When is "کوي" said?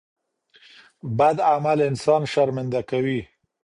2.89-3.21